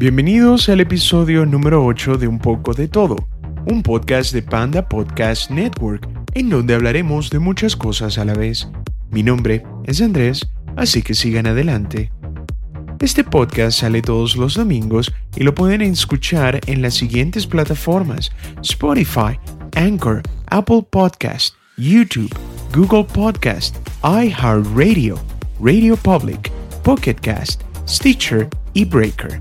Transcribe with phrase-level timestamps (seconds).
[0.00, 3.16] Bienvenidos al episodio número 8 de Un poco de todo,
[3.66, 8.66] un podcast de Panda Podcast Network, en donde hablaremos de muchas cosas a la vez.
[9.10, 12.10] Mi nombre es Andrés, así que sigan adelante.
[12.98, 19.38] Este podcast sale todos los domingos y lo pueden escuchar en las siguientes plataformas: Spotify,
[19.76, 22.34] Anchor, Apple Podcast, YouTube,
[22.74, 25.18] Google Podcast, iHeartRadio,
[25.60, 26.50] Radio Public,
[26.84, 29.38] Pocket Cast, Stitcher y Breaker.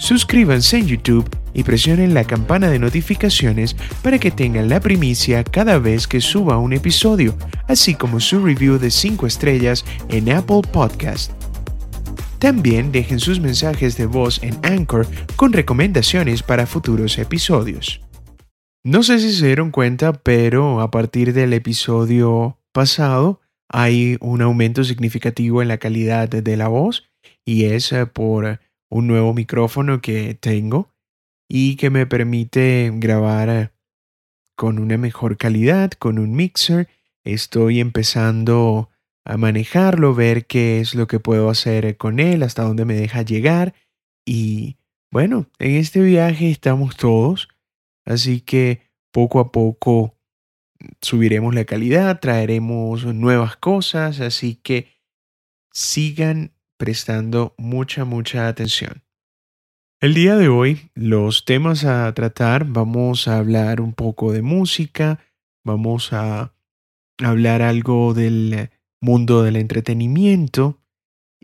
[0.00, 5.78] Suscríbanse en YouTube y presionen la campana de notificaciones para que tengan la primicia cada
[5.78, 7.36] vez que suba un episodio,
[7.68, 11.32] así como su review de 5 estrellas en Apple Podcast.
[12.38, 15.06] También dejen sus mensajes de voz en Anchor
[15.36, 18.00] con recomendaciones para futuros episodios.
[18.82, 24.82] No sé si se dieron cuenta, pero a partir del episodio pasado hay un aumento
[24.82, 27.10] significativo en la calidad de la voz
[27.44, 28.60] y es eh, por
[28.90, 30.92] un nuevo micrófono que tengo
[31.48, 33.70] y que me permite grabar eh,
[34.56, 36.88] con una mejor calidad, con un mixer.
[37.24, 38.90] Estoy empezando
[39.24, 43.22] a manejarlo, ver qué es lo que puedo hacer con él, hasta dónde me deja
[43.22, 43.74] llegar.
[44.26, 44.76] Y
[45.10, 47.48] bueno, en este viaje estamos todos,
[48.04, 50.16] así que poco a poco
[51.00, 54.88] subiremos la calidad, traeremos nuevas cosas, así que
[55.72, 59.02] sigan prestando mucha, mucha atención.
[60.00, 65.20] El día de hoy, los temas a tratar, vamos a hablar un poco de música,
[65.62, 66.54] vamos a
[67.22, 70.80] hablar algo del mundo del entretenimiento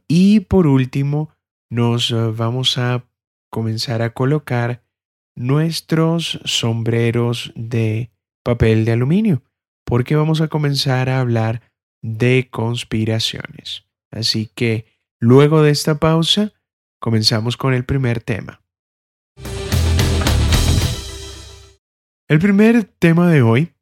[0.09, 1.29] y por último,
[1.71, 3.05] nos vamos a
[3.51, 4.85] comenzar a colocar
[5.37, 8.11] nuestros sombreros de
[8.43, 9.43] papel de aluminio,
[9.85, 11.61] porque vamos a comenzar a hablar
[12.01, 13.85] de conspiraciones.
[14.11, 16.53] Así que Luego de esta pausa,
[17.01, 18.61] comenzamos con el primer tema.
[22.29, 23.73] El primer tema de hoy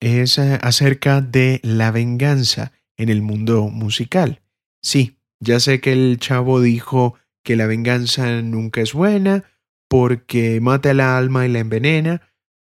[0.00, 4.42] es eh, acerca de la venganza en el mundo musical.
[4.80, 9.42] Sí, ya sé que el chavo dijo que la venganza nunca es buena
[9.88, 12.22] porque mata el alma y la envenena,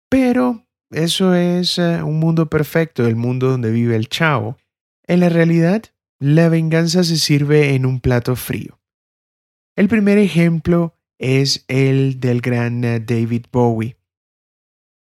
[0.09, 4.59] pero eso es eh, un mundo perfecto, el mundo donde vive el chavo.
[5.07, 5.85] En la realidad,
[6.21, 8.79] la venganza se sirve en un plato frío.
[9.75, 13.97] El primer ejemplo es el del gran eh, David Bowie.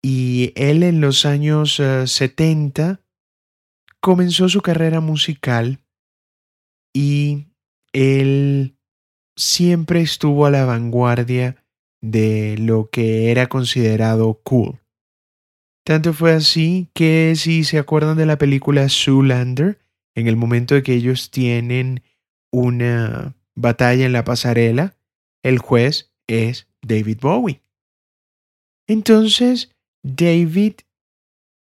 [0.02, 2.98] Y él en los años 70 eh,
[4.00, 5.80] comenzó su carrera musical
[6.94, 7.48] y
[7.92, 8.78] él
[9.36, 11.66] siempre estuvo a la vanguardia
[12.02, 14.80] de lo que era considerado cool.
[15.86, 19.83] Tanto fue así que si se acuerdan de la película Zoolander,
[20.16, 22.04] en el momento de que ellos tienen
[22.52, 24.96] una batalla en la pasarela,
[25.44, 27.62] el juez es David Bowie.
[28.88, 29.72] Entonces,
[30.04, 30.74] David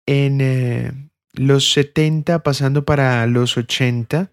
[0.06, 0.92] en eh,
[1.34, 4.32] los 70, pasando para los 80,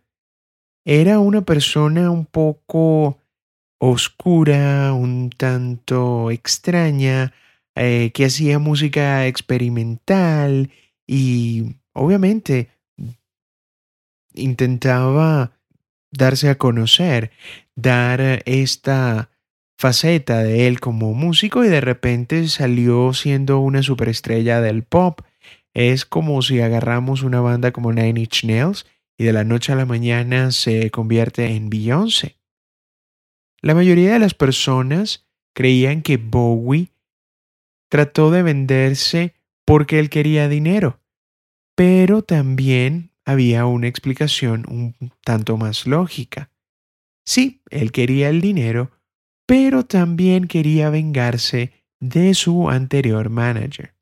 [0.85, 3.21] era una persona un poco
[3.79, 7.35] oscura, un tanto extraña,
[7.75, 10.71] eh, que hacía música experimental
[11.07, 12.71] y obviamente
[14.37, 15.53] intentaba
[16.13, 17.31] darse a conocer,
[17.75, 19.31] dar esta
[19.79, 25.21] faceta de él como músico y de repente salió siendo una superestrella del pop.
[25.75, 28.87] Es como si agarramos una banda como Nine Inch Nails
[29.19, 32.37] y de la noche a la mañana se convierte en Beyoncé.
[33.61, 36.89] La mayoría de las personas creían que Bowie
[37.89, 41.01] trató de venderse porque él quería dinero,
[41.75, 46.51] pero también había una explicación un tanto más lógica.
[47.27, 48.93] Sí, él quería el dinero,
[49.47, 53.95] pero también quería vengarse de su anterior manager.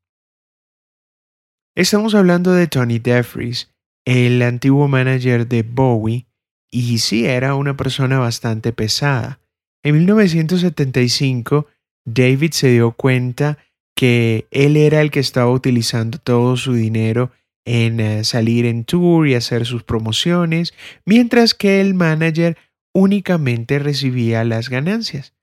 [1.75, 3.73] Estamos hablando de Tony Jeffries,
[4.05, 6.27] el antiguo manager de Bowie,
[6.71, 9.39] y sí era una persona bastante pesada.
[9.83, 11.67] En 1975,
[12.05, 13.57] David se dio cuenta
[13.95, 17.31] que él era el que estaba utilizando todo su dinero
[17.65, 20.73] en eh, salir en tour y hacer sus promociones,
[21.03, 22.57] mientras que el manager
[22.93, 25.33] únicamente recibía las ganancias.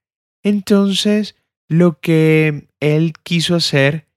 [0.41, 1.35] Entonces,
[1.69, 4.07] lo que él quiso hacer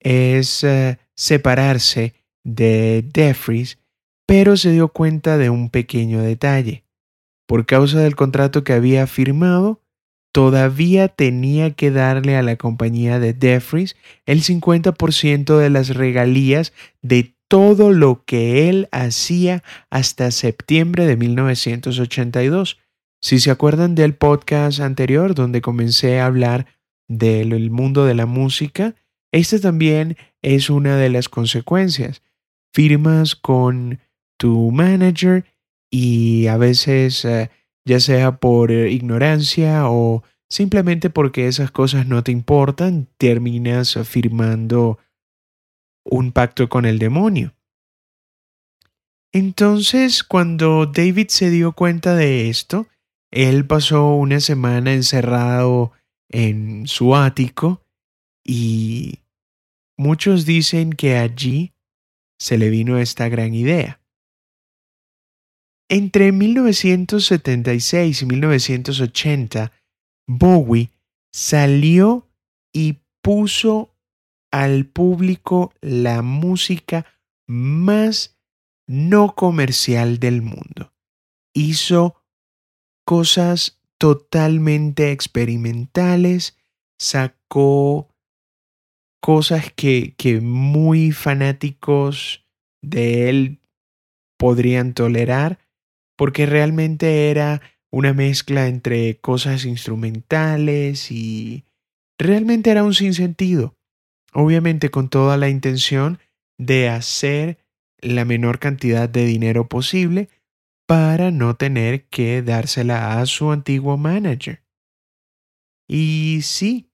[0.00, 2.14] es eh, separarse
[2.44, 3.78] de Jeffries,
[4.26, 6.84] pero se dio cuenta de un pequeño detalle.
[7.46, 9.80] Por causa del contrato que había firmado,
[10.32, 13.96] todavía tenía que darle a la compañía de Jeffries
[14.26, 16.72] el 50% de las regalías
[17.02, 22.78] de todo lo que él hacía hasta septiembre de 1982.
[23.20, 26.66] Si se acuerdan del podcast anterior donde comencé a hablar
[27.08, 28.94] del mundo de la música,
[29.32, 32.22] esta también es una de las consecuencias.
[32.72, 33.98] Firmas con
[34.38, 35.44] tu manager
[35.90, 37.50] y a veces, eh,
[37.84, 44.98] ya sea por ignorancia o simplemente porque esas cosas no te importan, terminas firmando
[46.10, 47.54] un pacto con el demonio.
[49.32, 52.88] Entonces, cuando David se dio cuenta de esto,
[53.30, 55.92] él pasó una semana encerrado
[56.30, 57.82] en su ático
[58.44, 59.18] y
[59.98, 61.72] muchos dicen que allí
[62.38, 64.00] se le vino esta gran idea.
[65.90, 69.72] Entre 1976 y 1980,
[70.26, 70.90] Bowie
[71.32, 72.26] salió
[72.72, 73.94] y puso
[74.50, 77.06] al público la música
[77.46, 78.38] más
[78.86, 80.92] no comercial del mundo.
[81.54, 82.22] Hizo
[83.04, 86.56] cosas totalmente experimentales,
[86.98, 88.08] sacó
[89.20, 92.46] cosas que, que muy fanáticos
[92.82, 93.60] de él
[94.38, 95.58] podrían tolerar,
[96.16, 97.60] porque realmente era
[97.90, 101.64] una mezcla entre cosas instrumentales y
[102.18, 103.77] realmente era un sinsentido,
[104.32, 106.18] obviamente con toda la intención
[106.58, 107.58] de hacer
[108.00, 110.28] la menor cantidad de dinero posible
[110.86, 114.62] para no tener que dársela a su antiguo manager.
[115.88, 116.90] Y sí,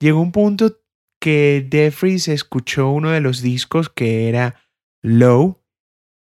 [0.00, 0.80] llegó un punto
[1.20, 4.62] que Jeffries escuchó uno de los discos que era
[5.02, 5.62] Low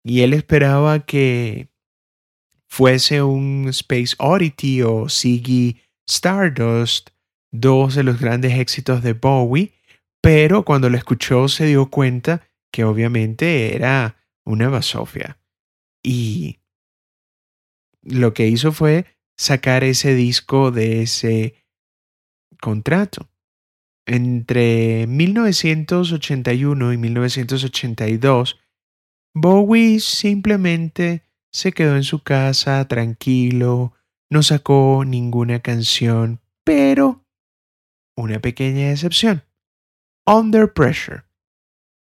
[0.05, 1.69] y él esperaba que
[2.69, 7.11] fuese un Space Oddity o Ziggy Stardust,
[7.51, 9.75] dos de los grandes éxitos de Bowie,
[10.29, 15.41] pero cuando lo escuchó se dio cuenta que obviamente era una basofia.
[16.05, 16.59] Y
[18.03, 19.07] lo que hizo fue
[19.39, 21.55] sacar ese disco de ese
[22.61, 23.31] contrato.
[24.05, 28.61] Entre 1981 y 1982,
[29.35, 33.95] Bowie simplemente se quedó en su casa tranquilo,
[34.29, 37.25] no sacó ninguna canción, pero
[38.15, 39.48] una pequeña excepción.
[40.29, 41.25] Under Pressure,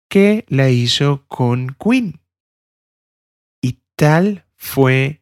[0.10, 2.19] que la hizo con Queen.
[3.62, 5.22] Y tal fue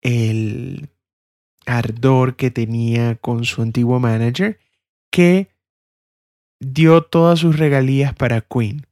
[0.00, 0.88] el
[1.66, 4.58] ardor que tenía con su antiguo manager
[5.10, 5.50] que
[6.58, 8.86] dio todas sus regalías para Queen.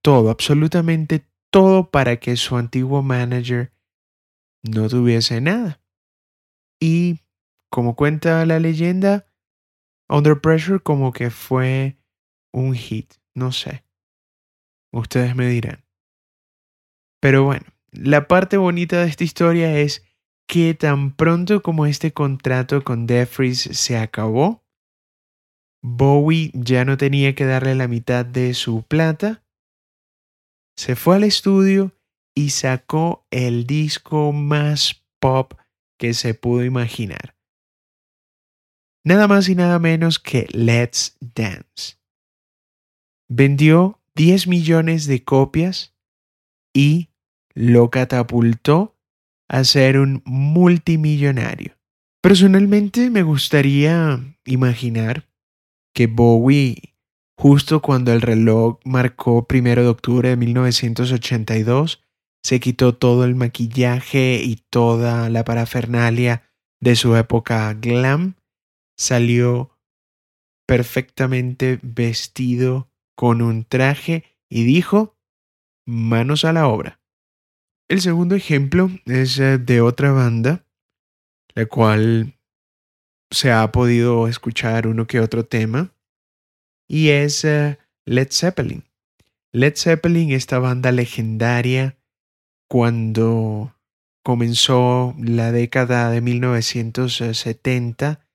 [0.00, 3.72] Todo, absolutamente todo para que su antiguo manager
[4.62, 5.80] no tuviese nada.
[6.78, 7.18] Y
[7.68, 9.27] como cuenta la leyenda,
[10.08, 11.98] Under Pressure como que fue
[12.52, 13.84] un hit, no sé.
[14.92, 15.84] Ustedes me dirán.
[17.20, 20.04] Pero bueno, la parte bonita de esta historia es
[20.46, 24.64] que tan pronto como este contrato con Jeffries se acabó,
[25.82, 29.44] Bowie ya no tenía que darle la mitad de su plata
[30.78, 31.90] se fue al estudio
[32.36, 35.54] y sacó el disco más pop
[35.98, 37.34] que se pudo imaginar.
[39.04, 41.98] Nada más y nada menos que Let's Dance.
[43.28, 45.94] Vendió 10 millones de copias
[46.74, 47.10] y
[47.54, 48.96] lo catapultó
[49.48, 51.76] a ser un multimillonario.
[52.20, 55.28] Personalmente me gustaría imaginar
[55.94, 56.98] que Bowie
[57.40, 62.02] Justo cuando el reloj marcó primero de octubre de 1982,
[62.42, 66.42] se quitó todo el maquillaje y toda la parafernalia
[66.80, 68.34] de su época glam,
[68.98, 69.70] salió
[70.66, 75.16] perfectamente vestido con un traje y dijo,
[75.86, 77.00] manos a la obra.
[77.88, 80.66] El segundo ejemplo es eh, de otra banda,
[81.54, 82.34] la cual
[83.30, 85.94] se ha podido escuchar uno que otro tema,
[86.86, 88.84] y es eh, Led Zeppelin.
[89.52, 91.96] Led Zeppelin, esta banda legendaria,
[92.68, 93.74] cuando
[94.22, 98.27] comenzó la década de 1970,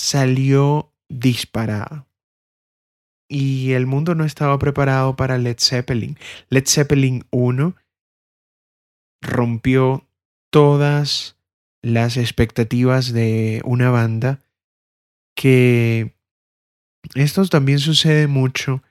[0.00, 2.06] salió disparada.
[3.28, 6.18] Y el mundo no estaba preparado para Led Zeppelin.
[6.48, 7.76] Led Zeppelin 1
[9.20, 10.08] rompió
[10.50, 11.36] todas
[11.82, 14.40] las expectativas de una banda
[15.36, 16.14] que
[17.14, 18.82] esto también sucede mucho,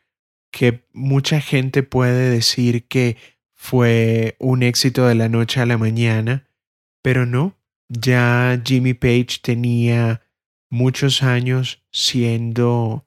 [0.52, 3.18] que mucha gente puede decir que
[3.56, 6.48] fue un éxito de la noche a la mañana,
[7.02, 7.58] pero no,
[7.90, 10.22] ya Jimmy Page tenía
[10.70, 13.06] muchos años siendo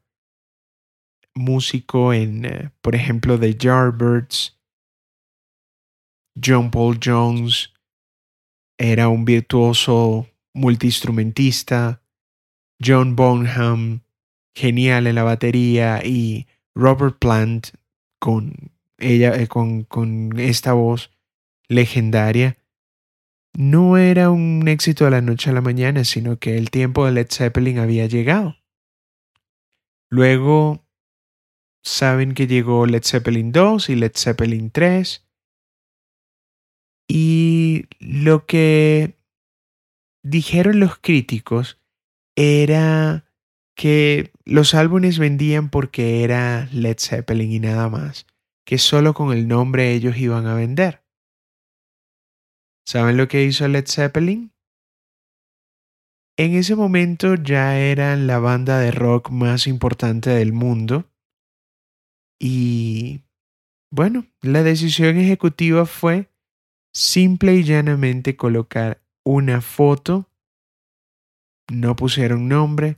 [1.34, 4.58] músico en, eh, por ejemplo, The Yardbirds,
[6.42, 7.72] John Paul Jones,
[8.78, 12.02] era un virtuoso multiinstrumentista,
[12.84, 14.02] John Bonham,
[14.54, 17.68] genial en la batería, y Robert Plant
[18.18, 21.10] con ella, eh, con, con esta voz
[21.68, 22.56] legendaria,
[23.54, 27.12] no era un éxito de la noche a la mañana, sino que el tiempo de
[27.12, 28.56] Led Zeppelin había llegado.
[30.10, 30.84] Luego
[31.82, 35.26] saben que llegó Led Zeppelin 2 y Led Zeppelin 3.
[37.08, 39.18] Y lo que
[40.22, 41.78] dijeron los críticos
[42.36, 43.24] era
[43.74, 48.26] que los álbumes vendían porque era Led Zeppelin y nada más,
[48.64, 51.01] que solo con el nombre ellos iban a vender.
[52.84, 54.52] ¿Saben lo que hizo Led Zeppelin?
[56.36, 61.08] En ese momento ya eran la banda de rock más importante del mundo
[62.40, 63.22] y
[63.92, 66.28] bueno, la decisión ejecutiva fue
[66.92, 70.28] simple y llanamente colocar una foto,
[71.70, 72.96] no pusieron nombre,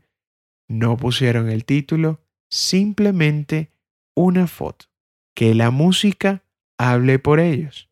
[0.69, 3.71] no pusieron el título, simplemente
[4.17, 4.87] una foto,
[5.35, 6.43] que la música
[6.79, 7.91] hable por ellos.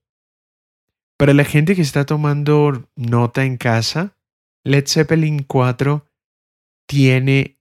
[1.22, 4.16] Para la gente que está tomando nota en casa,
[4.64, 6.04] Led Zeppelin 4
[6.88, 7.60] tiene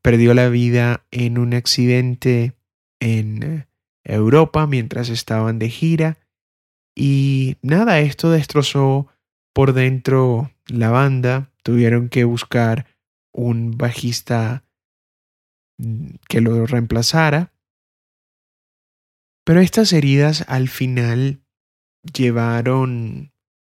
[0.00, 2.52] perdió la vida en un accidente
[3.00, 3.66] en eh,
[4.04, 6.18] Europa mientras estaban de gira
[6.94, 9.08] y nada, esto destrozó
[9.52, 12.86] por dentro la banda, tuvieron que buscar
[13.32, 14.64] un bajista
[15.78, 17.52] mm, que lo reemplazara.
[19.44, 21.40] Pero estas heridas al final
[22.04, 23.32] llevaron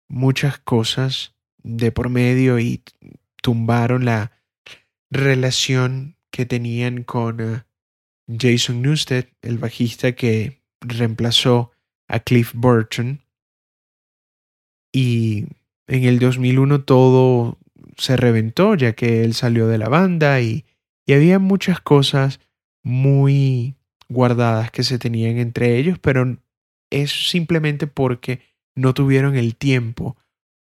[0.08, 2.82] muchas cosas de por medio y
[3.40, 4.32] tumbaron la
[5.08, 7.62] relación que tenían con eh,
[8.26, 11.70] Jason Newsted, el bajista que reemplazó
[12.08, 13.22] a Cliff Burton.
[14.92, 15.46] Y
[15.86, 17.58] en el 2001 todo
[17.96, 20.64] se reventó ya que él salió de la banda y,
[21.06, 22.40] y había muchas cosas
[22.82, 23.76] muy
[24.08, 26.38] guardadas que se tenían entre ellos, pero
[26.90, 28.40] es simplemente porque
[28.74, 30.16] no tuvieron el tiempo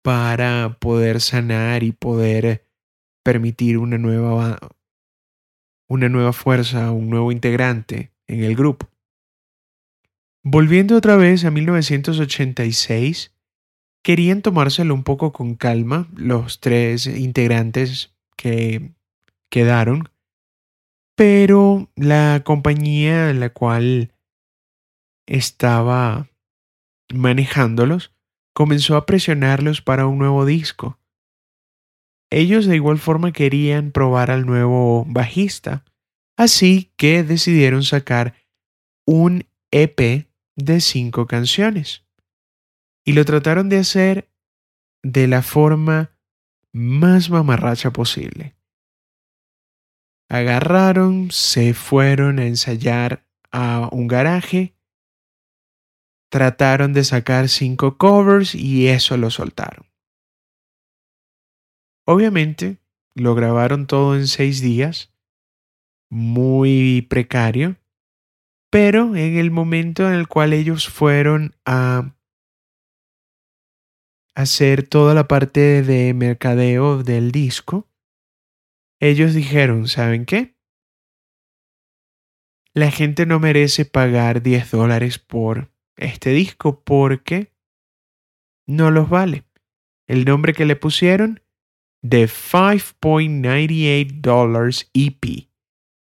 [0.02, 2.66] para poder sanar y poder
[3.24, 4.58] permitir una nueva
[5.90, 8.90] una nueva fuerza, un nuevo integrante en el grupo.
[10.44, 13.34] Volviendo otra vez a 1986,
[14.08, 18.94] querían tomárselo un poco con calma los tres integrantes que
[19.52, 20.08] quedaron,
[21.18, 24.14] pero la compañía en la cual
[25.26, 26.30] estaba
[27.14, 28.14] manejándolos
[28.54, 30.98] comenzó a presionarlos para un nuevo disco.
[32.32, 35.84] Ellos de igual forma querían probar al nuevo bajista,
[36.38, 38.36] así que decidieron sacar
[39.06, 42.07] un EP de cinco canciones
[43.08, 44.30] y lo trataron de hacer
[45.02, 46.12] de la forma
[46.74, 48.58] más mamarracha posible.
[50.30, 54.76] Agarraron, se fueron a ensayar a un garaje,
[56.30, 59.86] trataron de sacar cinco covers y eso lo soltaron.
[62.06, 62.82] Obviamente,
[63.16, 65.14] lo grabaron todo en seis días
[66.10, 67.78] muy precario,
[68.70, 72.17] pero en el momento en el cual ellos fueron a
[74.38, 77.90] hacer toda la parte de mercadeo del disco,
[79.02, 80.56] ellos dijeron, ¿saben qué?
[82.72, 87.52] La gente no merece pagar 10 dólares por este disco porque
[88.68, 89.44] no los vale.
[90.08, 91.42] El nombre que le pusieron,
[92.08, 95.50] The 5.98 dollars EP,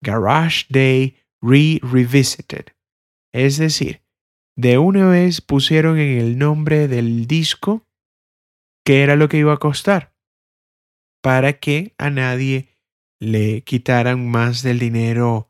[0.01, 2.65] Garage Day Re-Revisited.
[3.31, 4.01] Es decir,
[4.57, 7.85] de una vez pusieron en el nombre del disco
[8.85, 10.13] qué era lo que iba a costar
[11.21, 12.67] para que a nadie
[13.19, 15.49] le quitaran más del dinero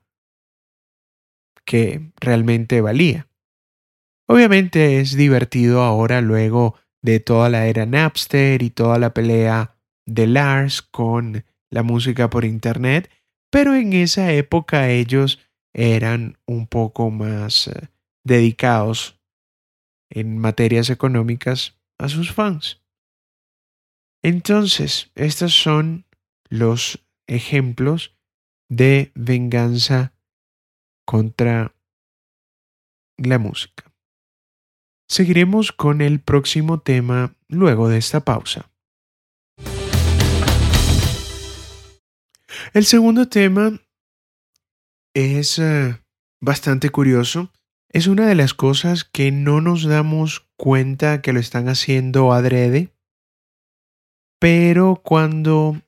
[1.65, 3.27] que realmente valía.
[4.27, 9.75] Obviamente es divertido ahora luego de toda la era Napster y toda la pelea
[10.05, 13.09] de Lars con la música por internet,
[13.51, 15.39] pero en esa época ellos
[15.73, 17.89] eran un poco más eh,
[18.23, 19.19] dedicados
[20.11, 22.82] en materias económicas a sus fans.
[24.24, 26.06] Entonces, estos son
[26.50, 28.15] los ejemplos
[28.70, 30.13] de venganza
[31.06, 31.75] contra
[33.18, 33.92] la música.
[35.10, 38.72] Seguiremos con el próximo tema luego de esta pausa.
[42.74, 43.82] El segundo tema
[45.13, 46.00] es eh,
[46.39, 47.51] bastante curioso.
[47.89, 52.92] Es una de las cosas que no nos damos cuenta que lo están haciendo adrede
[54.43, 55.81] pero cuando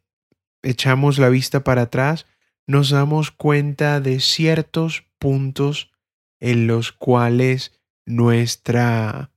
[0.63, 2.25] echamos la vista para atrás,
[2.65, 5.91] nos damos cuenta de ciertos puntos
[6.39, 9.33] en los cuales nuestra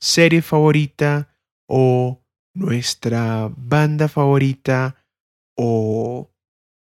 [0.00, 1.36] serie favorita
[1.68, 5.04] o nuestra banda favorita
[5.54, 6.32] o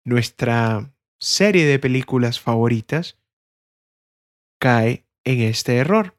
[0.06, 3.18] nuestra serie de películas favoritas
[4.60, 6.16] cae en este error.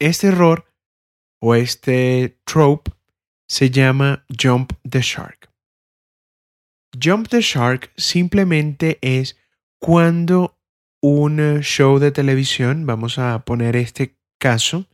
[0.00, 0.66] Este error
[1.40, 2.90] o este trope
[3.50, 5.50] se llama Jump the Shark.
[6.96, 9.36] Jump the Shark simplemente es
[9.80, 10.56] cuando
[11.02, 14.86] un show de televisión, vamos a poner este caso,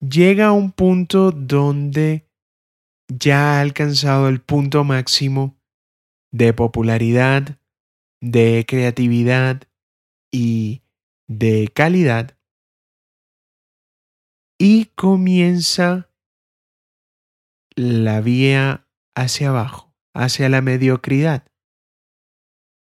[0.00, 2.28] llega a un punto donde
[3.08, 5.58] ya ha alcanzado el punto máximo
[6.30, 7.58] de popularidad,
[8.20, 9.62] de creatividad
[10.30, 10.82] y
[11.26, 12.38] de calidad
[14.56, 16.07] y comienza
[17.78, 21.44] la vía hacia abajo, hacia la mediocridad.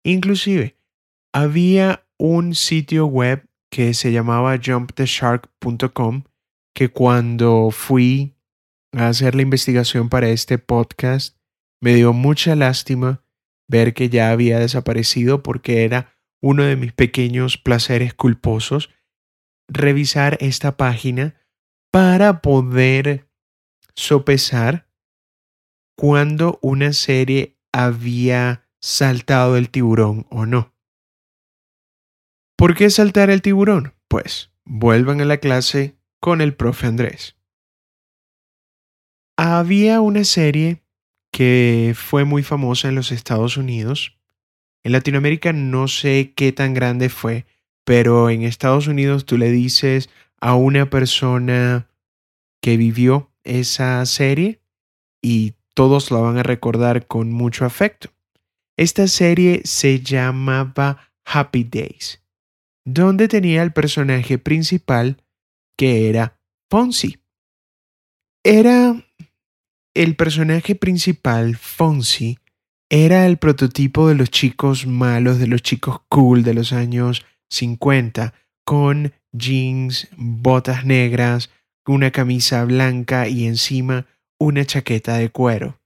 [0.04, 0.78] Inclusive,
[1.34, 6.24] había un sitio web que se llamaba jumptheshark.com
[6.74, 8.36] que cuando fui
[8.92, 11.36] a hacer la investigación para este podcast
[11.82, 13.22] me dio mucha lástima
[13.68, 18.88] ver que ya había desaparecido porque era uno de mis pequeños placeres culposos
[19.68, 21.34] revisar esta página
[21.90, 23.28] para poder
[23.94, 24.85] sopesar
[25.96, 30.74] cuando una serie había saltado el tiburón o no.
[32.56, 33.94] ¿Por qué saltar el tiburón?
[34.08, 37.36] Pues vuelvan a la clase con el profe Andrés.
[39.36, 40.82] Había una serie
[41.30, 44.18] que fue muy famosa en los Estados Unidos.
[44.82, 47.44] En Latinoamérica no sé qué tan grande fue,
[47.84, 50.08] pero en Estados Unidos tú le dices
[50.40, 51.90] a una persona
[52.62, 54.60] que vivió esa serie
[55.20, 58.08] y todos la van a recordar con mucho afecto.
[58.78, 62.24] Esta serie se llamaba Happy Days,
[62.84, 65.22] donde tenía el personaje principal
[65.76, 67.20] que era Fonzie.
[68.42, 69.04] Era
[69.94, 72.38] el personaje principal, Fonzie,
[72.88, 78.32] era el prototipo de los chicos malos, de los chicos cool de los años 50,
[78.64, 81.50] con jeans, botas negras,
[81.86, 84.06] una camisa blanca y encima
[84.38, 85.80] una chaqueta de cuero.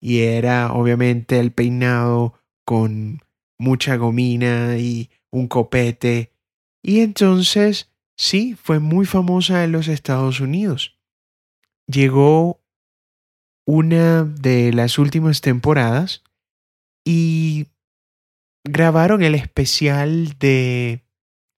[0.00, 3.22] Y era obviamente el peinado con
[3.58, 6.32] mucha gomina y un copete.
[6.82, 10.98] Y entonces, sí, fue muy famosa en los Estados Unidos.
[11.86, 12.60] Llegó
[13.66, 16.24] una de las últimas temporadas
[17.04, 17.66] y
[18.64, 21.04] grabaron el especial de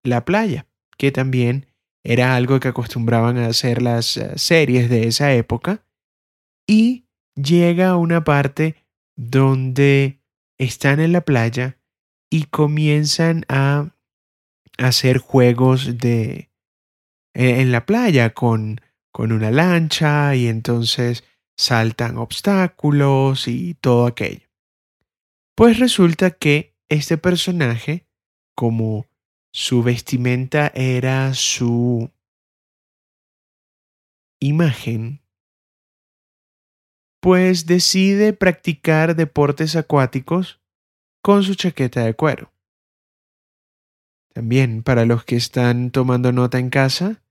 [0.03, 0.66] la playa,
[0.99, 1.66] que también
[2.05, 5.85] era algo que acostumbraban a hacer las eh, series de esa época
[6.73, 8.77] y llega a una parte
[9.15, 10.23] donde
[10.59, 11.79] están en la playa
[12.31, 13.95] y comienzan a
[14.79, 16.51] hacer juegos de
[17.35, 18.81] e, en la playa con,
[19.13, 21.25] con una lancha y entonces
[21.59, 24.49] saltan obstáculos y todo aquello.
[25.55, 28.07] Pues resulta que este personaje,
[28.57, 29.05] como
[29.53, 32.11] su vestimenta era su
[34.41, 35.22] imagen,
[37.23, 40.61] pues decide practicar deportes acuáticos
[41.23, 42.53] con su chaqueta de cuero.
[44.35, 47.23] También para los que están tomando nota en casa,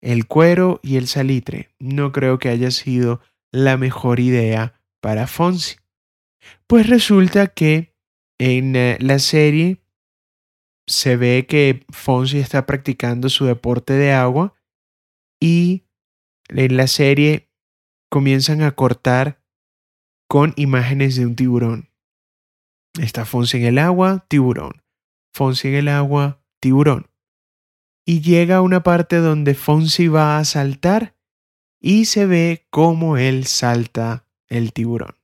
[0.00, 3.20] el cuero y el salitre no creo que haya sido
[3.52, 5.76] la mejor idea para Fonsi.
[6.66, 7.94] Pues resulta que
[8.38, 9.82] en eh, la serie
[10.86, 14.54] se ve que Fonsi está practicando su deporte de agua
[15.38, 15.84] y
[16.48, 17.47] en la serie
[18.08, 19.42] comienzan a cortar
[20.28, 21.90] con imágenes de un tiburón.
[23.00, 24.82] Está Fonsi en el agua, tiburón.
[25.32, 27.10] Fonsi en el agua, tiburón.
[28.04, 31.14] Y llega a una parte donde Fonsi va a saltar
[31.80, 35.16] y se ve cómo él salta el tiburón.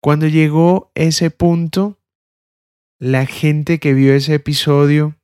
[0.00, 1.98] Cuando llegó ese punto,
[2.98, 5.17] la gente que vio ese episodio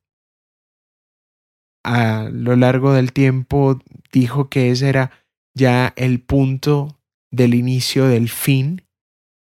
[1.85, 3.81] a lo largo del tiempo
[4.12, 5.11] dijo que ese era
[5.55, 6.99] ya el punto
[7.31, 8.83] del inicio del fin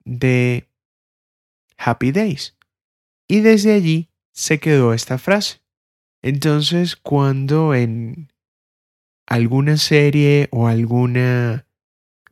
[0.05, 0.69] de
[1.77, 2.57] Happy Days.
[3.29, 5.61] Y desde allí se quedó esta frase.
[6.23, 8.33] Entonces, cuando en
[9.27, 11.66] alguna serie o alguna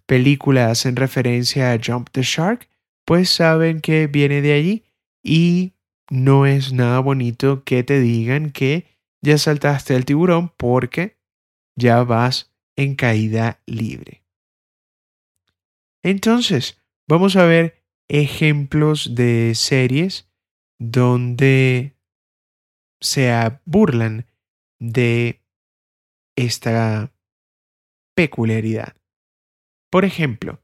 [0.07, 2.69] película hacen referencia a Jump the Shark,
[3.05, 4.85] pues saben que viene de allí
[5.23, 5.73] y
[6.11, 11.19] no es nada bonito que te digan que ya saltaste el tiburón porque
[11.77, 14.25] ya vas en caída libre.
[16.03, 20.31] Entonces, vamos a ver ejemplos de series
[20.79, 21.97] donde
[23.01, 23.33] se
[23.65, 24.27] burlan
[24.81, 25.43] de
[26.37, 27.13] esta
[28.15, 28.97] peculiaridad.
[29.91, 30.63] Por ejemplo,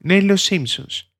[0.00, 1.12] en Los Simpsons.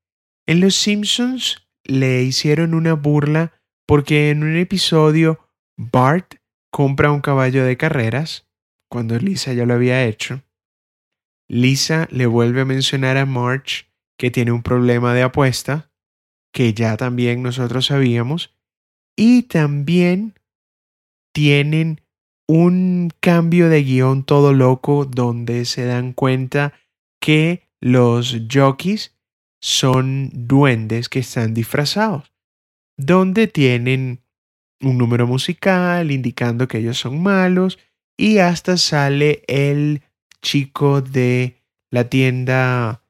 [0.46, 6.34] En Los Simpsons le hicieron una burla porque en un episodio Bart
[6.74, 8.48] compra un caballo de carreras,
[8.90, 10.42] cuando Lisa ya lo había hecho.
[11.48, 13.84] Lisa le vuelve a mencionar a Marge
[14.18, 15.92] que tiene un problema de apuesta,
[16.52, 18.56] que ya también nosotros sabíamos,
[19.16, 20.34] y también
[21.32, 22.00] tienen
[22.48, 26.72] un cambio de guion todo loco donde se dan cuenta
[27.20, 29.16] que los jockeys
[29.60, 32.32] son duendes que están disfrazados,
[32.96, 34.23] donde tienen
[34.86, 37.78] un número musical indicando que ellos son malos
[38.16, 40.02] y hasta sale el
[40.42, 43.02] chico de la tienda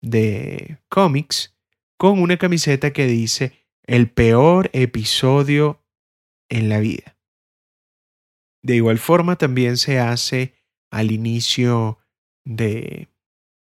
[0.00, 1.54] de cómics
[1.96, 3.52] con una camiseta que dice
[3.84, 5.80] el peor episodio
[6.48, 7.16] en la vida.
[8.62, 10.54] De igual forma también se hace
[10.90, 11.98] al inicio
[12.44, 13.08] de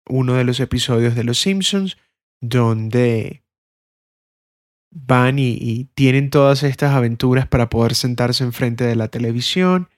[0.08, 1.98] uno de los episodios de Los Simpsons
[2.40, 3.44] donde
[5.06, 9.90] van y, tienen todas estas aventuras para poder sentarse enfrente de la televisión.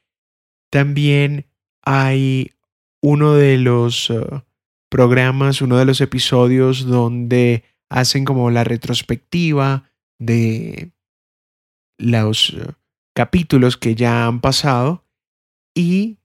[0.70, 1.46] También
[1.84, 2.52] hay
[3.02, 4.42] uno de los uh,
[4.90, 10.92] programas, uno de los episodios donde hacen como la retrospectiva de
[11.98, 12.74] los uh,
[13.16, 15.06] capítulos que ya han pasado
[15.74, 16.18] y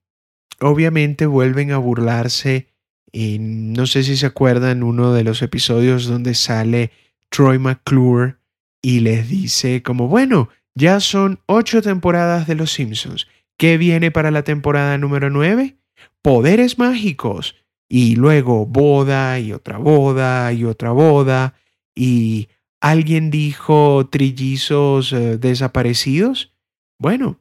[0.61, 2.69] obviamente vuelven a burlarse.
[3.13, 6.91] En, no sé si se acuerdan uno de los episodios donde sale
[7.31, 8.37] Troy McClure
[8.85, 13.27] y les dice como, bueno, ya son ocho temporadas de Los Simpsons.
[13.57, 15.79] ¿Qué viene para la temporada número nueve?
[16.21, 17.57] Poderes mágicos.
[17.89, 21.55] Y luego boda y otra boda y otra boda.
[21.95, 22.49] Y
[22.83, 26.53] alguien dijo trillizos eh, desaparecidos.
[26.99, 27.41] Bueno,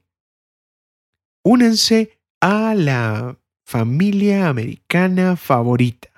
[1.44, 6.10] únanse a la familia americana favorita.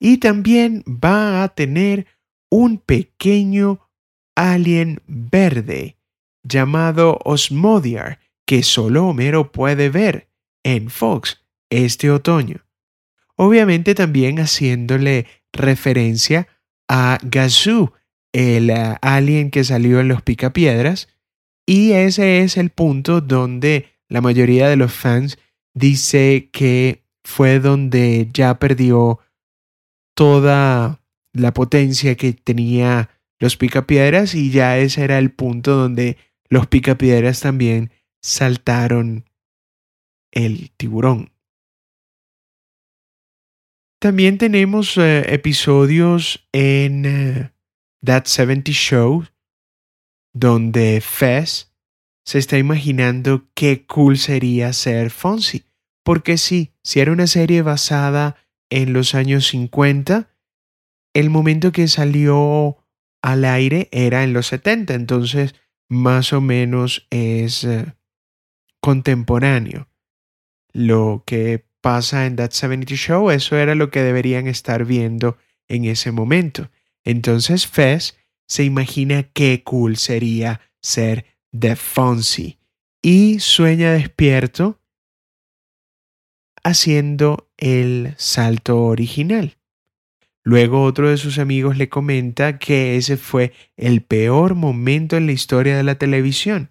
[0.00, 2.06] Y también va a tener
[2.48, 3.80] un pequeño
[4.38, 5.96] alien verde
[6.44, 10.28] llamado Osmodiar que solo Homero puede ver
[10.62, 12.64] en Fox este otoño.
[13.34, 16.46] Obviamente también haciéndole referencia
[16.88, 17.92] a Gazoo,
[18.32, 21.08] el eh, alien que salió en los Picapiedras,
[21.66, 25.38] y ese es el punto donde la mayoría de los fans
[25.74, 29.18] dice que fue donde ya perdió
[30.14, 31.00] toda
[31.32, 36.16] la potencia que tenía los picapiedras y ya ese era el punto donde
[36.48, 39.24] los picapiedras también saltaron
[40.32, 41.32] el tiburón.
[44.00, 47.52] También tenemos eh, episodios en eh,
[48.04, 49.24] That 70 Show
[50.32, 51.72] donde Fez
[52.24, 55.64] se está imaginando qué cool sería ser Fonzie.
[56.04, 58.36] Porque sí, si era una serie basada
[58.70, 60.30] en los años 50,
[61.14, 62.76] el momento que salió
[63.22, 65.54] al aire era en los 70, entonces
[65.88, 67.94] más o menos es eh,
[68.80, 69.88] contemporáneo.
[70.72, 75.84] Lo que pasa en That 70 Show, eso era lo que deberían estar viendo en
[75.84, 76.70] ese momento.
[77.04, 81.26] Entonces Fez se imagina qué cool sería ser
[81.58, 82.58] The Fonzie
[83.02, 84.80] y sueña despierto
[86.64, 89.57] haciendo el salto original.
[90.48, 95.32] Luego otro de sus amigos le comenta que ese fue el peor momento en la
[95.32, 96.70] historia de la televisión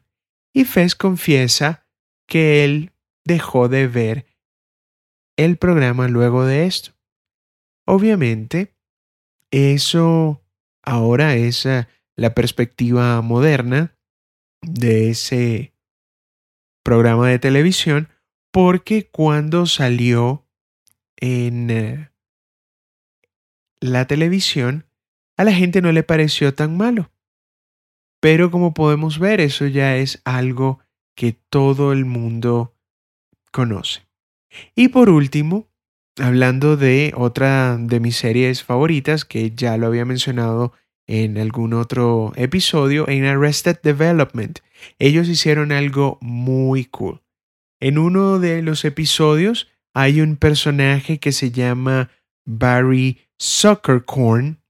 [0.52, 1.86] y Fez confiesa
[2.28, 2.92] que él
[3.24, 4.26] dejó de ver
[5.38, 6.94] el programa luego de esto.
[7.86, 8.74] Obviamente,
[9.52, 10.44] eso
[10.82, 13.96] ahora es eh, la perspectiva moderna
[14.64, 15.76] de ese
[16.84, 18.10] programa de televisión
[18.52, 20.48] porque cuando salió
[21.18, 22.10] en eh,
[23.80, 24.86] la televisión
[25.38, 27.12] a la gente no le pareció tan malo.
[28.20, 30.80] Pero como podemos ver, eso ya es algo
[31.16, 32.76] que todo el mundo
[33.52, 34.08] conoce.
[34.76, 35.70] Y por último,
[36.20, 40.74] hablando de otra de mis series favoritas que ya lo había mencionado
[41.06, 44.60] en algún otro episodio, en Arrested Development,
[45.00, 47.22] ellos hicieron algo muy cool.
[47.80, 52.10] En uno de los episodios hay un personaje que se llama
[52.46, 54.62] Barry Suckercorn,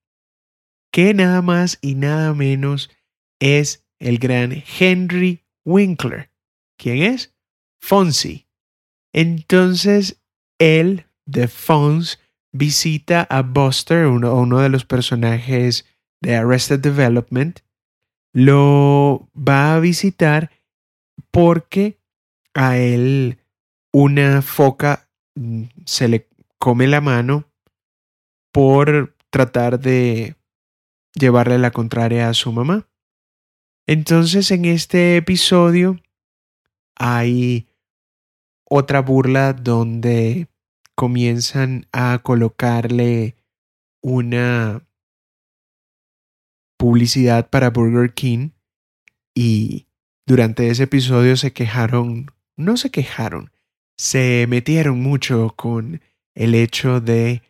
[0.92, 2.90] que nada más y nada menos
[3.40, 6.32] es el gran Henry Winkler.
[6.78, 7.36] ¿Quién es?
[7.80, 8.48] Fonzie.
[9.14, 10.22] Entonces,
[10.60, 12.20] él, de Fonz,
[12.52, 15.86] visita a Buster, uno, uno de los personajes
[16.22, 17.60] de Arrested Development,
[18.34, 20.52] lo va a visitar
[21.32, 22.00] porque
[22.54, 23.40] a él
[23.92, 27.46] una foca mm, se le come la mano
[28.58, 30.36] por tratar de
[31.14, 32.90] llevarle la contraria a su mamá.
[33.86, 36.02] Entonces en este episodio
[36.96, 37.68] hay
[38.68, 40.48] otra burla donde
[40.96, 43.36] comienzan a colocarle
[44.02, 44.82] una
[46.80, 48.50] publicidad para Burger King
[49.36, 49.86] y
[50.26, 53.52] durante ese episodio se quejaron, no se quejaron,
[53.98, 56.02] se metieron mucho con
[56.34, 57.44] el hecho de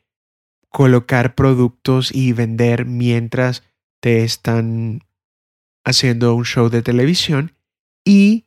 [0.69, 3.63] colocar productos y vender mientras
[4.01, 5.03] te están
[5.86, 7.56] haciendo un show de televisión
[8.06, 8.45] y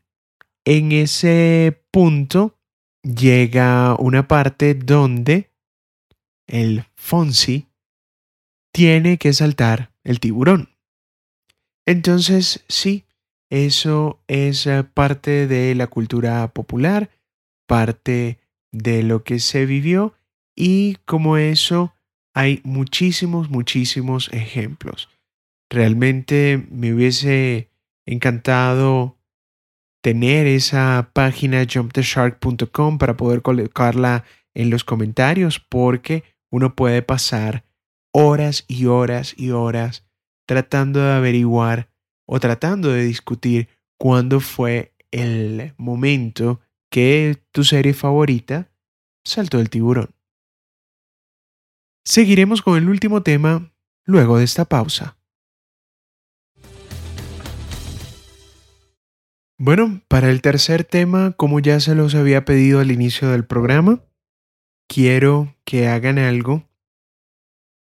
[0.65, 2.59] en ese punto
[3.03, 5.51] llega una parte donde
[6.47, 7.69] el Fonsi
[8.73, 10.71] tiene que saltar el tiburón.
[11.87, 13.05] Entonces, sí,
[13.51, 17.11] eso es eh, parte de la cultura popular,
[17.67, 18.39] parte
[18.73, 20.15] de lo que se vivió
[20.55, 21.95] y como eso
[22.35, 25.09] hay muchísimos, muchísimos ejemplos.
[25.71, 27.71] Realmente me hubiese
[28.07, 29.19] encantado
[30.03, 37.65] tener esa página jumptheshark.com para poder colocarla en los comentarios porque uno puede pasar
[38.13, 40.05] horas y horas y horas
[40.47, 41.91] tratando de averiguar
[42.27, 48.69] o tratando de discutir cuándo fue el momento que tu serie favorita
[49.25, 50.11] saltó el tiburón.
[52.11, 53.73] Seguiremos con el último tema
[54.05, 55.17] luego de esta pausa.
[59.57, 64.03] Bueno, para el tercer tema, como ya se los había pedido al inicio del programa,
[64.89, 66.69] quiero que hagan algo.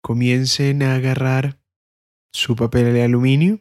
[0.02, 1.60] Comiencen a agarrar
[2.34, 3.60] su papel de aluminio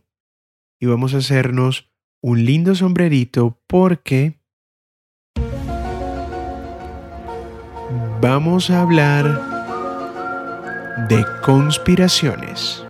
[0.80, 1.92] y vamos a hacernos
[2.22, 4.40] un lindo sombrerito porque
[8.22, 9.55] vamos a hablar
[10.96, 12.86] de conspiraciones.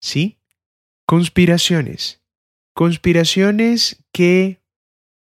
[0.00, 0.38] ¿Sí?
[1.06, 2.20] Conspiraciones
[2.72, 4.62] Conspiraciones que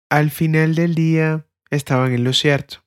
[0.10, 2.84] al final del día estaban en lo cierto.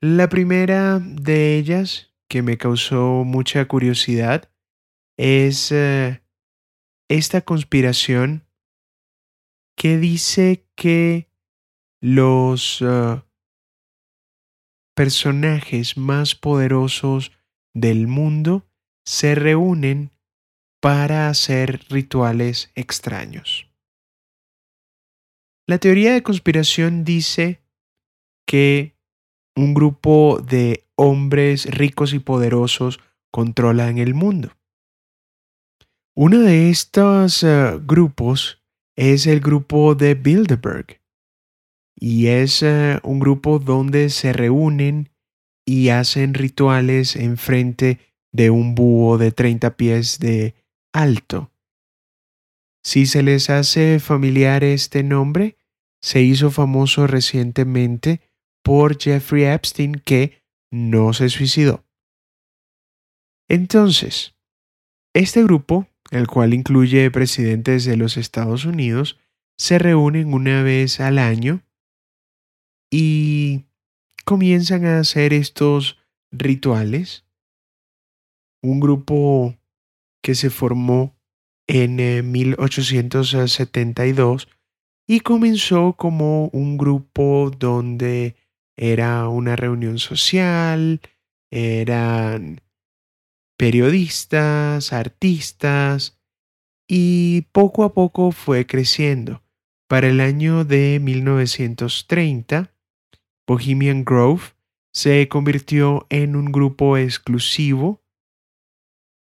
[0.00, 4.50] La primera de ellas, que me causó mucha curiosidad,
[5.16, 6.20] es eh,
[7.08, 8.44] esta conspiración
[9.76, 11.30] que dice que
[12.00, 13.22] los eh,
[14.98, 17.30] personajes más poderosos
[17.72, 18.66] del mundo
[19.04, 20.10] se reúnen
[20.80, 23.70] para hacer rituales extraños.
[25.68, 27.62] La teoría de conspiración dice
[28.44, 28.96] que
[29.54, 32.98] un grupo de hombres ricos y poderosos
[33.30, 34.56] controlan el mundo.
[36.16, 38.64] Uno de estos eh, grupos
[38.96, 41.00] es el grupo de Bilderberg
[42.00, 45.10] y es eh, un grupo donde se reúnen
[45.66, 47.98] y hacen rituales en frente
[48.32, 50.54] de un búho de 30 pies de
[50.92, 51.50] alto.
[52.84, 55.58] Si se les hace familiar este nombre,
[56.00, 58.20] se hizo famoso recientemente
[58.62, 61.84] por Jeffrey Epstein que no se suicidó.
[63.48, 64.36] Entonces,
[65.14, 69.18] este grupo, el cual incluye presidentes de los Estados Unidos,
[69.56, 71.62] se reúnen una vez al año
[72.90, 73.66] y
[74.24, 75.98] comienzan a hacer estos
[76.30, 77.24] rituales.
[78.62, 79.56] Un grupo
[80.22, 81.16] que se formó
[81.66, 81.96] en
[82.30, 84.48] 1872 eh,
[85.06, 88.36] y comenzó como un grupo donde
[88.76, 91.00] era una reunión social,
[91.50, 92.60] eran
[93.56, 96.18] periodistas, artistas,
[96.86, 99.42] y poco a poco fue creciendo.
[99.88, 102.70] Para el año de 1930,
[103.48, 104.42] Bohemian Grove
[104.92, 108.02] se convirtió en un grupo exclusivo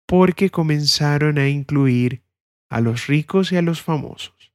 [0.07, 2.22] porque comenzaron a incluir
[2.70, 4.53] a los ricos y a los famosos.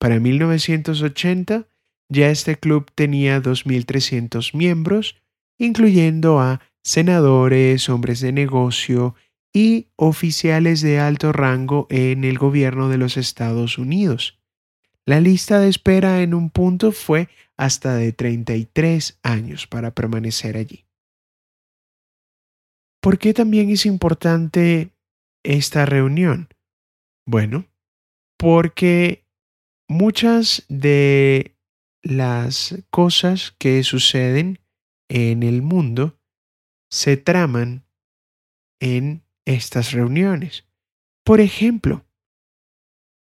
[0.00, 1.68] Para 1980
[2.08, 5.16] ya este club tenía 2.300 miembros,
[5.56, 9.14] incluyendo a senadores, hombres de negocio
[9.52, 14.35] y oficiales de alto rango en el gobierno de los Estados Unidos.
[15.06, 20.84] La lista de espera en un punto fue hasta de 33 años para permanecer allí.
[23.00, 24.90] ¿Por qué también es importante
[25.44, 26.48] esta reunión?
[27.24, 27.66] Bueno,
[28.36, 29.24] porque
[29.88, 31.56] muchas de
[32.02, 34.58] las cosas que suceden
[35.08, 36.18] en el mundo
[36.90, 37.86] se traman
[38.80, 40.66] en estas reuniones.
[41.24, 42.04] Por ejemplo,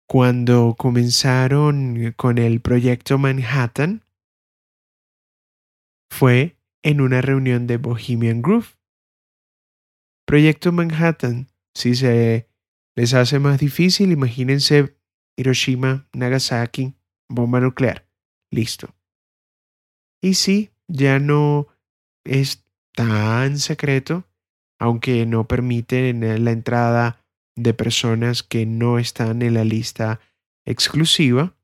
[0.08, 4.04] cuando comenzaron con el proyecto Manhattan,
[6.10, 8.76] fue en una reunión de Bohemian Groove.
[10.24, 12.48] Proyecto Manhattan, si se
[12.94, 14.96] les hace más difícil, imagínense
[15.36, 16.94] Hiroshima, Nagasaki,
[17.28, 18.08] bomba nuclear.
[18.50, 18.94] Listo.
[20.22, 21.68] Y sí, ya no
[22.24, 22.64] es
[22.94, 24.24] tan secreto,
[24.78, 27.25] aunque no permiten la entrada
[27.56, 30.20] de personas que no están en la lista
[30.64, 31.56] exclusiva.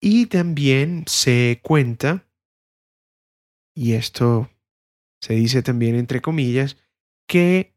[0.00, 2.28] Y también se cuenta,
[3.74, 4.50] y esto
[5.20, 6.76] se dice también entre comillas,
[7.28, 7.74] que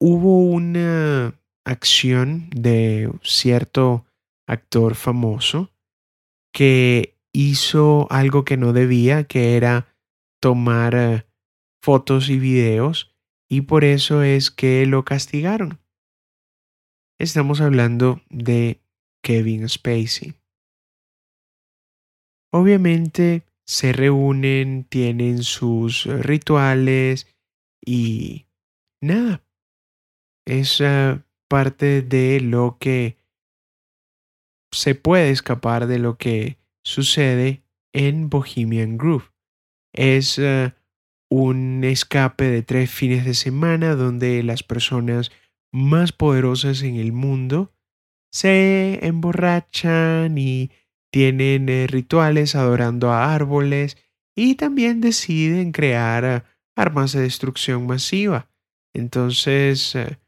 [0.00, 4.06] hubo una acción de cierto
[4.46, 5.72] actor famoso
[6.52, 9.94] que hizo algo que no debía, que era
[10.40, 11.26] tomar eh,
[11.82, 13.15] fotos y videos
[13.48, 15.80] y por eso es que lo castigaron.
[17.18, 18.80] Estamos hablando de
[19.22, 20.34] Kevin Spacey.
[22.52, 27.26] Obviamente se reúnen, tienen sus rituales
[27.84, 28.46] y
[29.00, 29.42] nada.
[30.46, 30.82] Es
[31.48, 33.16] parte de lo que
[34.72, 39.32] se puede escapar de lo que sucede en Bohemian Groove.
[39.92, 40.74] Es eh,
[41.28, 45.30] un escape de tres fines de semana donde las personas
[45.72, 47.72] más poderosas en el mundo
[48.30, 50.70] se emborrachan y
[51.12, 53.96] tienen eh, rituales adorando a árboles
[54.36, 56.42] y también deciden crear eh,
[56.76, 58.50] armas de destrucción masiva.
[58.94, 60.18] Entonces, eh,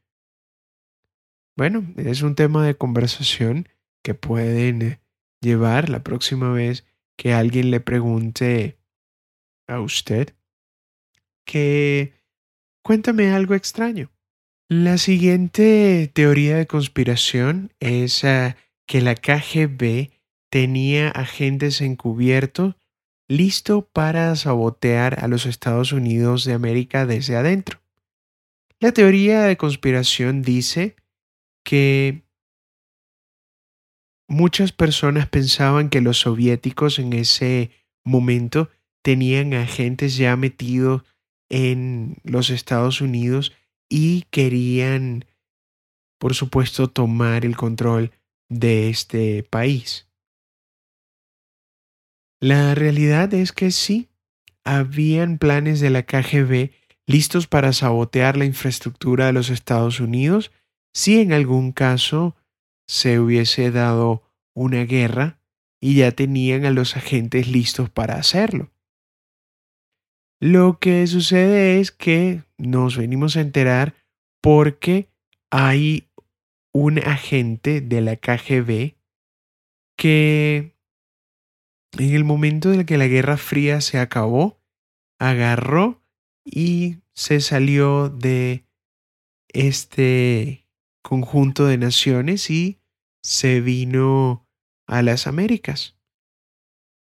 [1.57, 3.69] bueno, es un tema de conversación
[4.03, 5.01] que pueden
[5.43, 6.87] llevar la próxima vez
[7.19, 8.79] que alguien le pregunte
[9.69, 10.38] a usted
[11.49, 12.13] que
[12.85, 14.13] cuéntame algo extraño.
[14.69, 18.57] La siguiente teoría de conspiración es ah,
[18.87, 20.11] que la KGB
[20.51, 22.77] tenía agentes encubiertos
[23.29, 27.81] listo para sabotear a los Estados Unidos de América desde adentro.
[28.79, 30.97] La teoría de conspiración dice
[31.65, 32.25] que
[34.29, 37.71] muchas personas pensaban que los soviéticos en ese
[38.05, 38.71] momento
[39.03, 41.05] tenían agentes ya metidos
[41.49, 43.53] en los Estados Unidos
[43.89, 45.25] y querían,
[46.19, 48.13] por supuesto, tomar el control
[48.49, 50.09] de este país.
[52.41, 54.09] La realidad es que sí,
[54.65, 56.71] habían planes de la KGB
[57.07, 60.53] listos para sabotear la infraestructura de los Estados Unidos
[60.93, 62.37] si en algún caso
[62.87, 64.23] se hubiese dado
[64.55, 65.41] una guerra
[65.81, 68.71] y ya tenían a los agentes listos para hacerlo.
[70.41, 73.95] Lo que sucede es que nos venimos a enterar
[74.41, 75.09] porque
[75.51, 76.09] hay
[76.73, 78.95] un agente de la KGB
[79.97, 80.77] que
[81.99, 84.61] en el momento en el que la Guerra Fría se acabó,
[85.19, 86.03] agarró
[86.45, 88.65] y se salió de
[89.49, 90.69] este
[91.03, 92.79] conjunto de naciones y
[93.23, 94.47] se vino
[94.87, 95.97] a las Américas.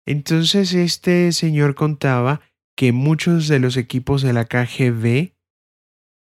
[0.07, 2.41] Entonces este señor contaba
[2.77, 5.33] que muchos de los equipos de la KGB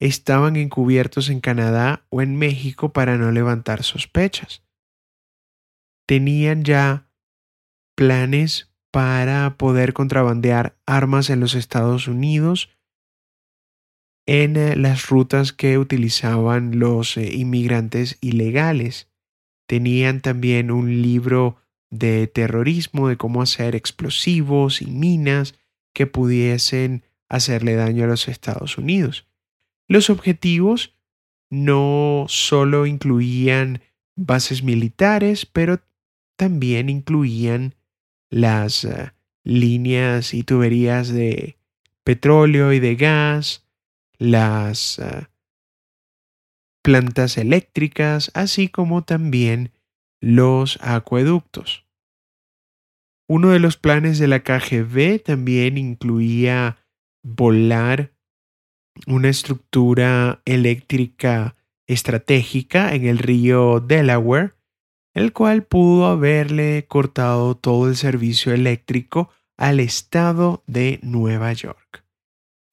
[0.02, 4.62] estaban encubiertos en Canadá o en México para no levantar sospechas.
[6.06, 7.10] Tenían ya
[7.96, 12.70] planes para poder contrabandear armas en los Estados Unidos
[14.28, 19.10] en eh, las rutas que utilizaban los eh, inmigrantes ilegales.
[19.68, 25.56] Tenían también un libro de terrorismo, de cómo hacer explosivos y minas
[25.94, 29.28] que pudiesen hacerle daño a los Estados Unidos.
[29.88, 30.96] Los objetivos
[31.50, 33.82] no solo incluían
[34.16, 35.82] bases militares, pero
[36.36, 37.76] también incluían
[38.30, 39.12] las eh,
[39.44, 41.58] líneas y tuberías de
[42.04, 43.66] petróleo y de gas,
[44.18, 45.28] las eh,
[46.82, 49.72] plantas eléctricas, así como también
[50.20, 51.86] los acueductos.
[53.34, 56.86] Uno de los planes de la KGB también incluía
[57.24, 58.14] volar
[59.08, 61.56] una estructura eléctrica
[61.88, 64.56] estratégica en el río Delaware,
[65.14, 72.04] el cual pudo haberle cortado todo el servicio eléctrico al estado de Nueva York.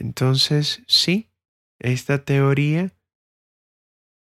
[0.00, 1.30] Entonces, sí,
[1.78, 2.90] esta teoría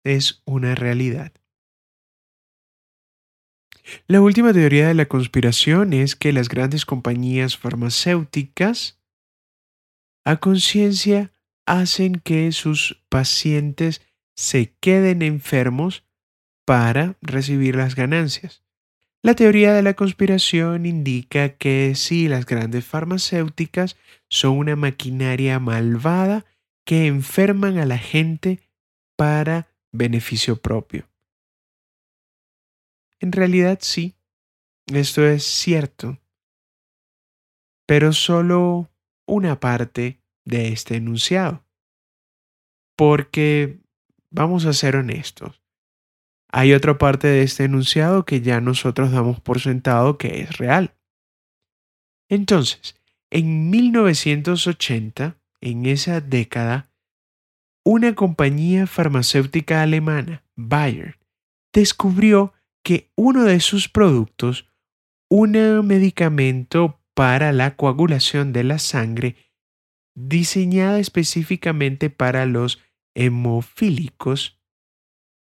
[0.05, 1.33] es una realidad.
[4.07, 9.01] La última teoría de la conspiración es que las grandes compañías farmacéuticas
[10.25, 11.33] a conciencia
[11.67, 14.03] hacen que sus pacientes
[14.37, 16.05] se queden enfermos
[16.65, 18.63] para recibir las ganancias.
[19.23, 23.97] La teoría de la conspiración indica que sí, las grandes farmacéuticas
[24.29, 26.47] son una maquinaria malvada
[26.87, 28.61] que enferman a la gente
[29.17, 31.10] para beneficio propio.
[33.21, 34.17] En realidad sí,
[34.87, 36.19] esto es cierto,
[37.87, 38.91] pero solo
[39.27, 41.65] una parte de este enunciado.
[42.97, 43.79] Porque,
[44.31, 45.63] vamos a ser honestos,
[46.53, 50.95] hay otra parte de este enunciado que ya nosotros damos por sentado que es real.
[52.29, 52.97] Entonces,
[53.31, 56.91] en 1980, en esa década,
[57.85, 61.19] una compañía farmacéutica alemana, Bayer,
[61.73, 62.53] descubrió
[62.83, 64.71] que uno de sus productos,
[65.29, 65.53] un
[65.87, 69.37] medicamento para la coagulación de la sangre,
[70.15, 72.81] diseñada específicamente para los
[73.15, 74.61] hemofílicos,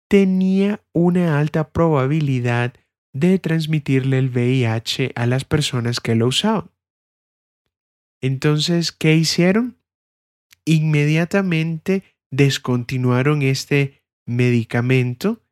[0.08, 2.74] tenía una alta probabilidad
[3.12, 6.70] de transmitirle el VIH a las personas que lo usaban.
[8.20, 9.78] Entonces, ¿qué hicieron?
[10.64, 15.42] Inmediatamente descontinuaron este medicamento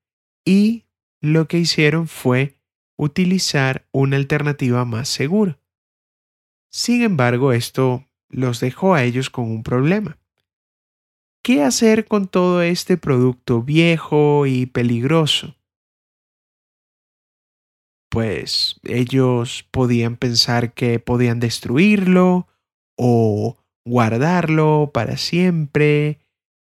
[0.44, 0.85] y
[1.20, 2.56] lo que hicieron fue
[2.96, 5.58] utilizar una alternativa más segura.
[6.70, 10.18] Sin embargo, esto los dejó a ellos con un problema.
[11.42, 15.56] ¿Qué hacer con todo este producto viejo y peligroso?
[18.10, 22.48] Pues ellos podían pensar que podían destruirlo
[22.96, 26.18] o guardarlo para siempre,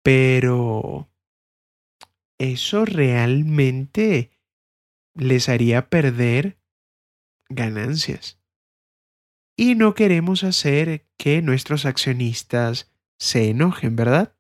[0.03, 1.09] pero
[2.39, 4.31] eso realmente
[5.15, 6.59] les haría perder
[7.49, 8.39] ganancias.
[9.57, 14.37] Y no queremos hacer que nuestros accionistas se enojen, ¿verdad?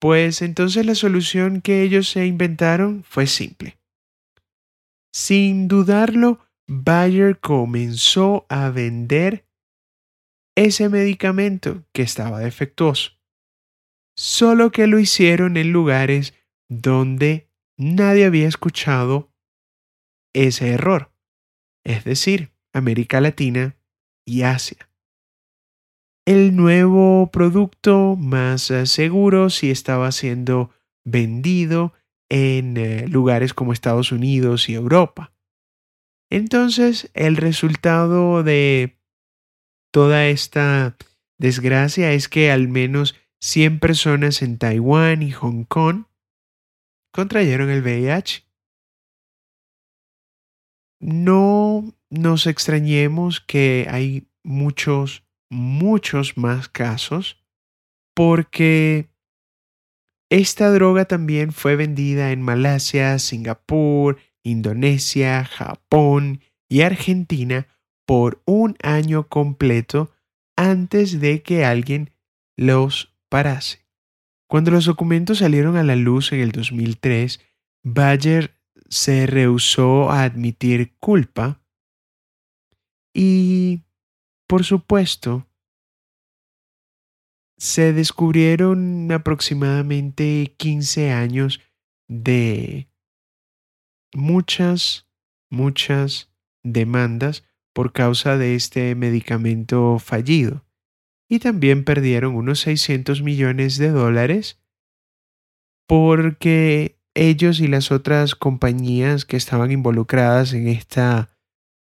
[0.00, 3.78] Pues entonces la solución que ellos se inventaron fue simple.
[5.12, 9.46] Sin dudarlo, Bayer comenzó a vender
[10.56, 13.12] ese medicamento que estaba defectuoso.
[14.16, 16.34] Solo que lo hicieron en lugares
[16.80, 19.32] donde nadie había escuchado
[20.32, 21.12] ese error,
[21.84, 23.76] es decir, América Latina
[24.26, 24.88] y Asia.
[26.26, 30.70] El nuevo producto más eh, seguro si estaba siendo
[31.04, 31.92] vendido
[32.30, 35.34] en eh, lugares como Estados Unidos y Europa.
[36.30, 38.98] Entonces, el resultado de
[39.92, 40.96] toda esta
[41.38, 46.06] desgracia es que al menos 100 personas en Taiwán y Hong Kong
[47.14, 48.44] contrayeron el VIH.
[51.00, 57.40] No nos extrañemos que hay muchos, muchos más casos
[58.16, 59.10] porque
[60.28, 67.68] esta droga también fue vendida en Malasia, Singapur, Indonesia, Japón y Argentina
[68.06, 70.12] por un año completo
[70.56, 72.10] antes de que alguien
[72.56, 73.83] los parase.
[74.54, 77.40] Cuando los documentos salieron a la luz en el 2003,
[77.82, 78.56] Bayer
[78.88, 81.60] se rehusó a admitir culpa
[83.12, 83.82] y,
[84.46, 85.48] por supuesto,
[87.56, 91.60] se descubrieron aproximadamente 15 años
[92.06, 92.86] de
[94.14, 95.08] muchas,
[95.50, 96.30] muchas
[96.62, 97.42] demandas
[97.72, 100.64] por causa de este medicamento fallido.
[101.28, 104.60] Y también perdieron unos 600 millones de dólares
[105.86, 111.38] porque ellos y las otras compañías que estaban involucradas en esta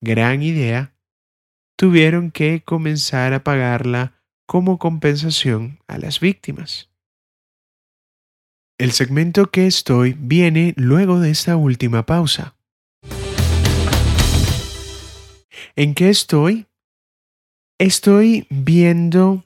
[0.01, 0.95] gran idea
[1.77, 6.89] tuvieron que comenzar a pagarla como compensación a las víctimas.
[8.77, 12.57] El segmento que estoy viene luego de esta última pausa.
[15.77, 16.67] ¿En qué estoy?
[17.77, 19.43] Estoy viendo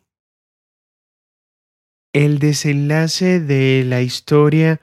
[2.14, 4.82] el desenlace de la historia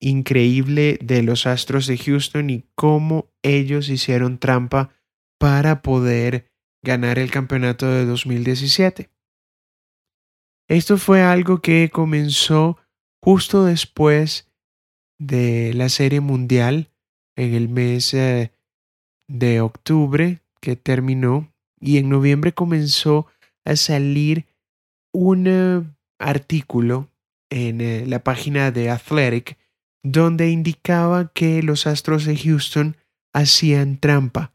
[0.00, 4.94] increíble de los Astros de Houston y cómo ellos hicieron trampa
[5.38, 6.50] para poder
[6.82, 9.10] ganar el campeonato de 2017.
[10.66, 12.78] Esto fue algo que comenzó
[13.22, 14.50] justo después
[15.18, 16.90] de la Serie Mundial
[17.36, 18.52] en el mes eh,
[19.28, 21.49] de octubre que terminó
[21.80, 23.26] y en noviembre comenzó
[23.64, 24.46] a salir
[25.12, 25.82] un eh,
[26.18, 27.08] artículo
[27.50, 29.58] en eh, la página de Athletic
[30.02, 32.96] donde indicaba que los Astros de Houston
[33.32, 34.52] hacían trampa.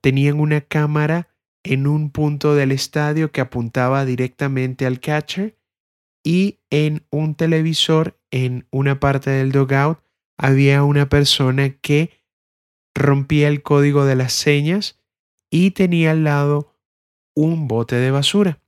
[0.00, 1.28] Tenían una cámara
[1.62, 5.56] en un punto del estadio que apuntaba directamente al catcher
[6.22, 10.00] y en un televisor en una parte del dugout
[10.36, 12.10] había una persona que
[12.94, 14.98] rompía el código de las señas
[15.54, 16.74] y tenía al lado
[17.36, 18.60] un bote de basura.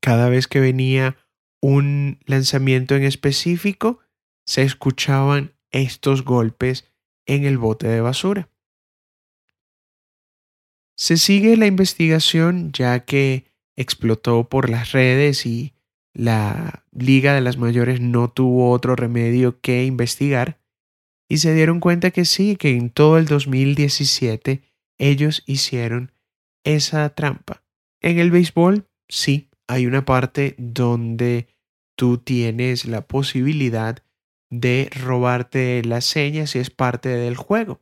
[0.00, 1.16] Cada vez que venía
[1.60, 4.00] un lanzamiento en específico,
[4.44, 6.90] se escuchaban estos golpes
[7.24, 8.50] en el bote de basura.
[10.96, 13.44] Se sigue la investigación ya que
[13.76, 15.72] explotó por las redes y
[16.14, 20.58] la Liga de las Mayores no tuvo otro remedio que investigar
[21.28, 24.71] y se dieron cuenta que sí, que en todo el 2017
[25.02, 26.12] ellos hicieron
[26.64, 27.64] esa trampa.
[28.00, 31.48] En el béisbol, sí, hay una parte donde
[31.96, 34.04] tú tienes la posibilidad
[34.48, 37.80] de robarte las señas y es parte del juego,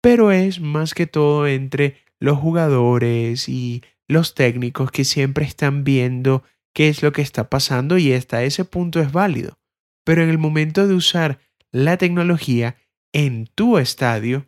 [0.00, 6.44] pero es más que todo entre los jugadores y los técnicos que siempre están viendo
[6.72, 9.58] qué es lo que está pasando y hasta ese punto es válido.
[10.02, 11.40] Pero en el momento de usar
[11.72, 12.76] la tecnología
[13.12, 14.46] en tu estadio,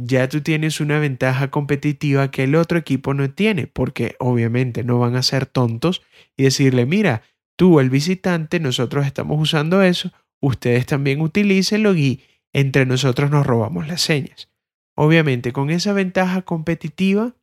[0.00, 5.00] ya tú tienes una ventaja competitiva que el otro equipo no tiene, porque obviamente no
[5.00, 6.02] van a ser tontos
[6.36, 7.22] y decirle, mira,
[7.56, 12.22] tú el visitante, nosotros estamos usando eso, ustedes también utilícenlo y
[12.52, 14.48] entre nosotros nos robamos las señas.
[14.96, 17.34] Obviamente, con esa ventaja competitiva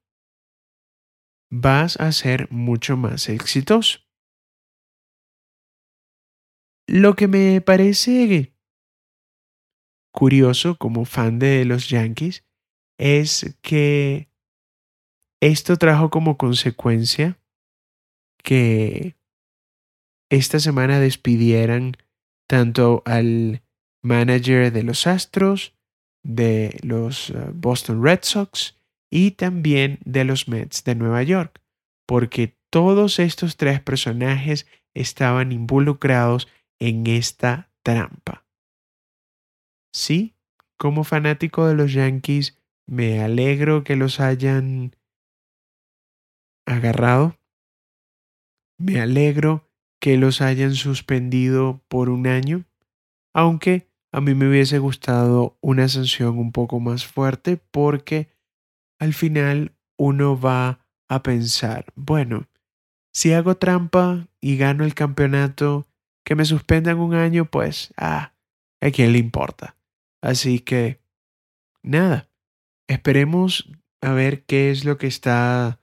[1.52, 4.00] vas a ser mucho más exitoso.
[6.88, 8.54] Lo que me parece
[10.14, 12.45] curioso como fan de los Yankees
[12.98, 14.30] es que
[15.42, 17.38] esto trajo como consecuencia
[18.44, 19.16] que
[20.30, 21.98] esta semana despidieran
[22.48, 23.64] tanto al
[24.04, 25.76] manager de los Astros
[26.24, 28.76] de los eh, Boston Red Sox
[29.12, 31.62] y también de los Mets de Nueva York,
[32.08, 36.48] porque todos estos tres personajes estaban involucrados
[36.80, 38.46] en esta trampa.
[39.94, 40.36] Sí,
[40.78, 44.96] como fanático de los Yankees, me alegro que los hayan
[46.66, 47.38] agarrado.
[48.78, 49.70] Me alegro
[50.00, 52.66] que los hayan suspendido por un año,
[53.34, 58.30] aunque a mí me hubiese gustado una sanción un poco más fuerte porque
[59.00, 62.48] al final uno va a pensar, bueno,
[63.14, 65.88] si hago trampa y gano el campeonato,
[66.26, 68.34] que me suspendan un año, pues, ah,
[68.82, 69.78] a quién le importa.
[70.22, 71.00] Así que,
[71.84, 72.30] nada,
[72.88, 73.72] esperemos
[74.02, 75.80] a ver qué es lo que está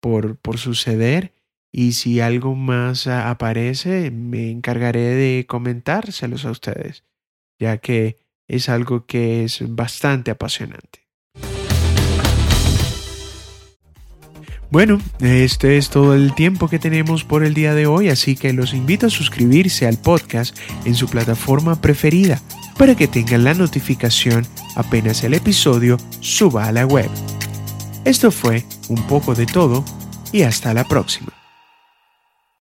[0.00, 1.34] por, por suceder
[1.72, 7.04] y si algo más aparece, me encargaré de comentárselos a ustedes
[7.60, 8.16] ya que
[8.48, 11.06] es algo que es bastante apasionante.
[14.70, 18.52] Bueno, este es todo el tiempo que tenemos por el día de hoy, así que
[18.52, 22.40] los invito a suscribirse al podcast en su plataforma preferida
[22.80, 27.10] para que tengan la notificación apenas el episodio suba a la web.
[28.06, 29.84] Esto fue un poco de todo
[30.32, 31.39] y hasta la próxima.